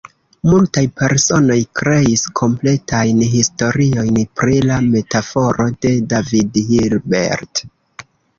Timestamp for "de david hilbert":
5.87-7.65